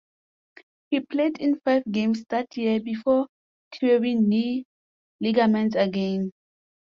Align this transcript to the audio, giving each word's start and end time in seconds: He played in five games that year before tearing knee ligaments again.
He 0.89 1.01
played 1.01 1.37
in 1.39 1.59
five 1.59 1.83
games 1.91 2.25
that 2.29 2.57
year 2.57 2.79
before 2.79 3.27
tearing 3.71 4.27
knee 4.27 4.65
ligaments 5.19 5.75
again. 5.75 6.31